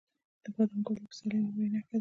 [0.43, 1.89] د بادام ګل د پسرلي لومړنی نښه ده.